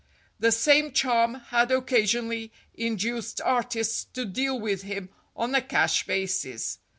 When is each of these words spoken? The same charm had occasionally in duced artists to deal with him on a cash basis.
The 0.39 0.51
same 0.51 0.93
charm 0.93 1.35
had 1.35 1.71
occasionally 1.71 2.51
in 2.73 2.95
duced 2.95 3.39
artists 3.39 4.03
to 4.13 4.25
deal 4.25 4.59
with 4.59 4.81
him 4.81 5.09
on 5.35 5.53
a 5.53 5.61
cash 5.61 6.07
basis. 6.07 6.79